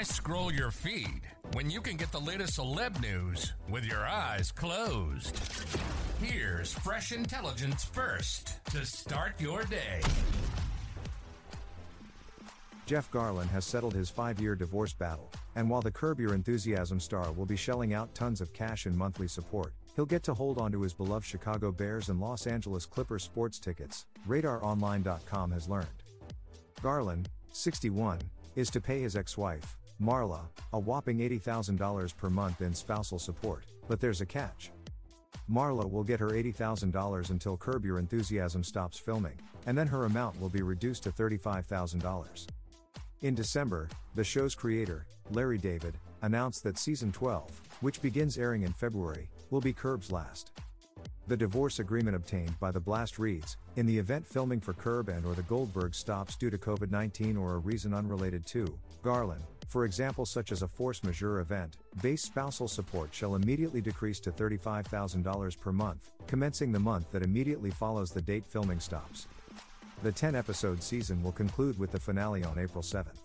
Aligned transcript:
Why 0.00 0.04
scroll 0.04 0.50
your 0.50 0.70
feed 0.70 1.20
when 1.52 1.68
you 1.68 1.82
can 1.82 1.98
get 1.98 2.10
the 2.10 2.18
latest 2.18 2.58
celeb 2.58 3.02
news 3.02 3.52
with 3.68 3.84
your 3.84 4.06
eyes 4.06 4.50
closed? 4.50 5.38
Here's 6.22 6.72
fresh 6.72 7.12
intelligence 7.12 7.84
first 7.84 8.64
to 8.70 8.86
start 8.86 9.38
your 9.38 9.62
day. 9.64 10.00
Jeff 12.86 13.10
Garlin 13.10 13.50
has 13.50 13.66
settled 13.66 13.92
his 13.92 14.08
five 14.08 14.40
year 14.40 14.54
divorce 14.54 14.94
battle, 14.94 15.30
and 15.54 15.68
while 15.68 15.82
the 15.82 15.90
Curb 15.90 16.18
Your 16.18 16.32
Enthusiasm 16.32 16.98
star 16.98 17.30
will 17.32 17.44
be 17.44 17.56
shelling 17.56 17.92
out 17.92 18.14
tons 18.14 18.40
of 18.40 18.54
cash 18.54 18.86
in 18.86 18.96
monthly 18.96 19.28
support, 19.28 19.74
he'll 19.96 20.06
get 20.06 20.22
to 20.22 20.32
hold 20.32 20.56
on 20.56 20.72
to 20.72 20.80
his 20.80 20.94
beloved 20.94 21.26
Chicago 21.26 21.70
Bears 21.70 22.08
and 22.08 22.18
Los 22.18 22.46
Angeles 22.46 22.86
Clippers 22.86 23.22
sports 23.22 23.58
tickets, 23.58 24.06
RadarOnline.com 24.26 25.50
has 25.50 25.68
learned. 25.68 25.88
Garlin, 26.82 27.26
61, 27.52 28.18
is 28.56 28.70
to 28.70 28.80
pay 28.80 29.02
his 29.02 29.14
ex 29.14 29.36
wife, 29.36 29.76
Marla, 30.00 30.40
a 30.72 30.78
whopping 30.78 31.18
$80,000 31.18 32.16
per 32.16 32.30
month 32.30 32.62
in 32.62 32.74
spousal 32.74 33.18
support, 33.18 33.64
but 33.86 34.00
there's 34.00 34.22
a 34.22 34.26
catch. 34.26 34.70
Marla 35.50 35.90
will 35.90 36.04
get 36.04 36.20
her 36.20 36.30
$80,000 36.30 37.30
until 37.30 37.56
Curb 37.56 37.84
Your 37.84 37.98
Enthusiasm 37.98 38.64
stops 38.64 38.98
filming, 38.98 39.38
and 39.66 39.76
then 39.76 39.86
her 39.86 40.06
amount 40.06 40.40
will 40.40 40.48
be 40.48 40.62
reduced 40.62 41.02
to 41.02 41.10
$35,000. 41.10 42.46
In 43.22 43.34
December, 43.34 43.88
the 44.14 44.24
show's 44.24 44.54
creator, 44.54 45.04
Larry 45.32 45.58
David, 45.58 45.94
announced 46.22 46.62
that 46.62 46.78
season 46.78 47.12
12, 47.12 47.60
which 47.80 48.00
begins 48.00 48.38
airing 48.38 48.62
in 48.62 48.72
February, 48.72 49.28
will 49.50 49.60
be 49.60 49.72
Curb's 49.72 50.10
last. 50.10 50.52
The 51.26 51.36
divorce 51.36 51.78
agreement 51.78 52.16
obtained 52.16 52.58
by 52.58 52.70
the 52.70 52.80
Blast 52.80 53.18
reads, 53.18 53.58
in 53.76 53.86
the 53.86 53.98
event 53.98 54.26
filming 54.26 54.60
for 54.60 54.72
Curb 54.72 55.10
and 55.10 55.26
or 55.26 55.34
the 55.34 55.42
Goldberg 55.42 55.94
stops 55.94 56.36
due 56.36 56.50
to 56.50 56.58
COVID-19 56.58 57.38
or 57.38 57.54
a 57.54 57.58
reason 57.58 57.92
unrelated 57.92 58.46
to 58.46 58.78
Garlin, 59.04 59.42
for 59.70 59.84
example 59.84 60.26
such 60.26 60.50
as 60.50 60.62
a 60.62 60.68
force 60.68 61.04
majeure 61.04 61.38
event, 61.38 61.76
base 62.02 62.22
spousal 62.22 62.66
support 62.66 63.14
shall 63.14 63.36
immediately 63.36 63.80
decrease 63.80 64.18
to 64.18 64.32
$35,000 64.32 65.60
per 65.60 65.70
month, 65.70 66.10
commencing 66.26 66.72
the 66.72 66.78
month 66.80 67.12
that 67.12 67.22
immediately 67.22 67.70
follows 67.70 68.10
the 68.10 68.20
date 68.20 68.44
filming 68.44 68.80
stops. 68.80 69.28
The 70.02 70.10
10 70.10 70.34
episode 70.34 70.82
season 70.82 71.22
will 71.22 71.30
conclude 71.30 71.78
with 71.78 71.92
the 71.92 72.00
finale 72.00 72.42
on 72.42 72.58
April 72.58 72.82
7th. 72.82 73.20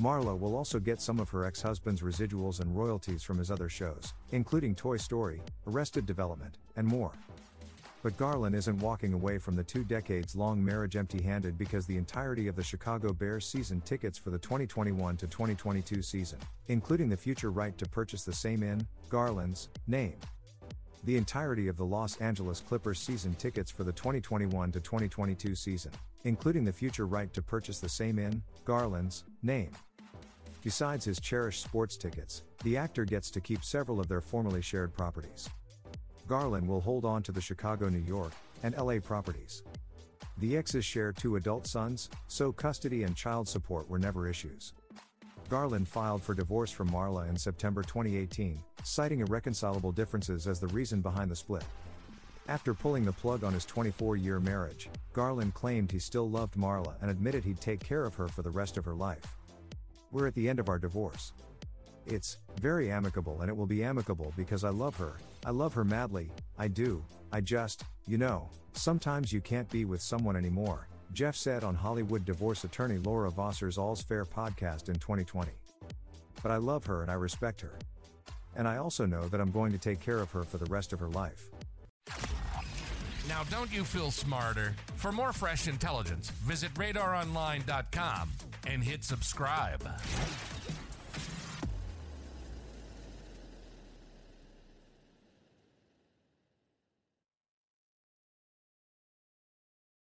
Marla 0.00 0.38
will 0.38 0.54
also 0.54 0.78
get 0.78 1.00
some 1.00 1.18
of 1.18 1.28
her 1.30 1.44
ex 1.44 1.60
husband's 1.60 2.02
residuals 2.02 2.60
and 2.60 2.76
royalties 2.76 3.24
from 3.24 3.36
his 3.36 3.50
other 3.50 3.68
shows, 3.68 4.14
including 4.30 4.76
Toy 4.76 4.96
Story, 4.96 5.42
Arrested 5.66 6.06
Development, 6.06 6.56
and 6.76 6.86
more. 6.86 7.10
But 8.02 8.16
Garlin 8.16 8.54
isn't 8.54 8.78
walking 8.78 9.12
away 9.12 9.38
from 9.38 9.56
the 9.56 9.64
two 9.64 9.82
decades 9.82 10.36
long 10.36 10.64
marriage 10.64 10.94
empty 10.94 11.20
handed 11.20 11.58
because 11.58 11.84
the 11.86 11.96
entirety 11.96 12.46
of 12.46 12.54
the 12.54 12.62
Chicago 12.62 13.12
Bears 13.12 13.44
season 13.44 13.80
tickets 13.80 14.16
for 14.16 14.30
the 14.30 14.38
2021 14.38 15.16
to 15.16 15.26
2022 15.26 16.02
season, 16.02 16.38
including 16.68 17.08
the 17.08 17.16
future 17.16 17.50
right 17.50 17.76
to 17.76 17.88
purchase 17.88 18.24
the 18.24 18.32
same 18.32 18.62
in 18.62 18.86
Garlin's 19.10 19.68
name. 19.88 20.14
The 21.04 21.16
entirety 21.16 21.66
of 21.68 21.76
the 21.76 21.84
Los 21.84 22.16
Angeles 22.18 22.60
Clippers 22.60 23.00
season 23.00 23.34
tickets 23.34 23.70
for 23.70 23.82
the 23.82 23.92
2021 23.92 24.72
to 24.72 24.80
2022 24.80 25.56
season, 25.56 25.92
including 26.24 26.64
the 26.64 26.72
future 26.72 27.06
right 27.06 27.32
to 27.32 27.42
purchase 27.42 27.80
the 27.80 27.88
same 27.88 28.18
in 28.18 28.42
Garlin's 28.64 29.24
name. 29.42 29.70
Besides 30.62 31.04
his 31.04 31.20
cherished 31.20 31.62
sports 31.62 31.96
tickets, 31.96 32.42
the 32.62 32.76
actor 32.76 33.04
gets 33.04 33.30
to 33.30 33.40
keep 33.40 33.64
several 33.64 34.00
of 34.00 34.08
their 34.08 34.20
formerly 34.20 34.62
shared 34.62 34.92
properties. 34.92 35.48
Garlin 36.28 36.66
will 36.66 36.82
hold 36.82 37.06
on 37.06 37.22
to 37.22 37.32
the 37.32 37.40
Chicago, 37.40 37.88
New 37.88 37.98
York, 37.98 38.32
and 38.62 38.76
LA 38.76 38.98
properties. 39.00 39.62
The 40.38 40.56
exes 40.56 40.84
share 40.84 41.10
two 41.10 41.36
adult 41.36 41.66
sons, 41.66 42.10
so 42.28 42.52
custody 42.52 43.02
and 43.02 43.16
child 43.16 43.48
support 43.48 43.88
were 43.88 43.98
never 43.98 44.28
issues. 44.28 44.74
Garlin 45.48 45.86
filed 45.86 46.22
for 46.22 46.34
divorce 46.34 46.70
from 46.70 46.90
Marla 46.90 47.28
in 47.28 47.36
September 47.36 47.82
2018, 47.82 48.60
citing 48.84 49.20
irreconcilable 49.20 49.90
differences 49.90 50.46
as 50.46 50.60
the 50.60 50.68
reason 50.68 51.00
behind 51.00 51.30
the 51.30 51.36
split. 51.36 51.64
After 52.46 52.74
pulling 52.74 53.04
the 53.06 53.12
plug 53.12 53.42
on 53.42 53.54
his 53.54 53.64
24 53.64 54.16
year 54.16 54.38
marriage, 54.38 54.90
Garlin 55.14 55.52
claimed 55.54 55.90
he 55.90 55.98
still 55.98 56.28
loved 56.28 56.54
Marla 56.56 56.94
and 57.00 57.10
admitted 57.10 57.42
he'd 57.42 57.60
take 57.60 57.80
care 57.80 58.04
of 58.04 58.14
her 58.14 58.28
for 58.28 58.42
the 58.42 58.50
rest 58.50 58.76
of 58.76 58.84
her 58.84 58.94
life. 58.94 59.36
We're 60.12 60.26
at 60.26 60.34
the 60.34 60.48
end 60.48 60.60
of 60.60 60.68
our 60.68 60.78
divorce. 60.78 61.32
It's 62.10 62.38
very 62.60 62.90
amicable 62.90 63.42
and 63.42 63.50
it 63.50 63.56
will 63.56 63.66
be 63.66 63.84
amicable 63.84 64.32
because 64.34 64.64
I 64.64 64.70
love 64.70 64.96
her, 64.96 65.12
I 65.44 65.50
love 65.50 65.74
her 65.74 65.84
madly, 65.84 66.30
I 66.58 66.68
do, 66.68 67.04
I 67.30 67.42
just, 67.42 67.84
you 68.06 68.16
know, 68.16 68.48
sometimes 68.72 69.30
you 69.30 69.42
can't 69.42 69.68
be 69.70 69.84
with 69.84 70.00
someone 70.00 70.34
anymore, 70.34 70.88
Jeff 71.12 71.36
said 71.36 71.64
on 71.64 71.74
Hollywood 71.74 72.24
divorce 72.24 72.64
attorney 72.64 72.96
Laura 72.96 73.30
Wasser's 73.30 73.76
All's 73.76 74.00
Fair 74.00 74.24
podcast 74.24 74.88
in 74.88 74.94
2020. 74.94 75.50
But 76.42 76.50
I 76.50 76.56
love 76.56 76.86
her 76.86 77.02
and 77.02 77.10
I 77.10 77.14
respect 77.14 77.60
her. 77.60 77.78
And 78.56 78.66
I 78.66 78.78
also 78.78 79.04
know 79.04 79.28
that 79.28 79.40
I'm 79.40 79.50
going 79.50 79.72
to 79.72 79.78
take 79.78 80.00
care 80.00 80.18
of 80.18 80.30
her 80.30 80.44
for 80.44 80.58
the 80.58 80.66
rest 80.66 80.92
of 80.92 81.00
her 81.00 81.08
life. 81.08 81.50
Now, 83.28 83.44
don't 83.50 83.72
you 83.72 83.84
feel 83.84 84.10
smarter? 84.10 84.74
For 84.96 85.12
more 85.12 85.32
fresh 85.32 85.68
intelligence, 85.68 86.30
visit 86.30 86.72
radaronline.com 86.74 88.30
and 88.66 88.82
hit 88.82 89.04
subscribe. 89.04 89.86